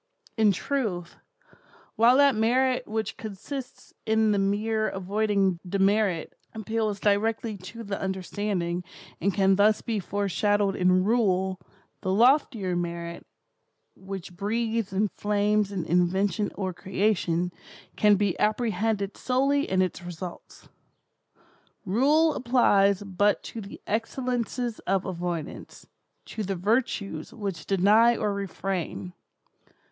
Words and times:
In 0.35 0.51
truth, 0.51 1.17
while 1.95 2.17
that 2.17 2.33
merit 2.33 2.87
which 2.87 3.17
consists 3.17 3.93
in 4.03 4.31
the 4.31 4.39
mere 4.39 4.89
avoiding 4.89 5.59
demerit, 5.63 6.33
appeals 6.55 6.99
directly 6.99 7.55
to 7.57 7.83
the 7.83 8.01
understanding, 8.01 8.83
and 9.21 9.31
can 9.31 9.57
thus 9.57 9.83
be 9.83 9.99
foreshadowed 9.99 10.75
in 10.75 11.03
Rule, 11.03 11.59
the 12.01 12.11
loftier 12.11 12.75
merit, 12.75 13.27
which 13.95 14.35
breathes 14.35 14.91
and 14.91 15.11
flames 15.11 15.71
in 15.71 15.85
invention 15.85 16.51
or 16.55 16.73
creation, 16.73 17.51
can 17.95 18.15
be 18.15 18.33
apprehended 18.39 19.15
solely 19.15 19.69
in 19.69 19.83
its 19.83 20.01
results. 20.01 20.67
Rule 21.85 22.33
applies 22.33 23.03
but 23.03 23.43
to 23.43 23.61
the 23.61 23.79
excellences 23.85 24.79
of 24.87 25.05
avoidance—to 25.05 26.41
the 26.41 26.55
virtues 26.55 27.31
which 27.35 27.67
deny 27.67 28.17
or 28.17 28.33
refrain. 28.33 29.13